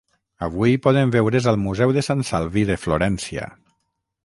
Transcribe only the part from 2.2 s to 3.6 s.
Salvi de Florència.